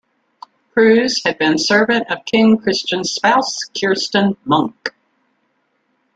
Kruse 0.73 1.21
had 1.23 1.37
been 1.37 1.59
servant 1.59 2.09
of 2.09 2.25
King 2.25 2.57
Christian's 2.57 3.11
spouse, 3.11 3.65
Kirsten 3.79 4.35
Munk. 4.45 4.95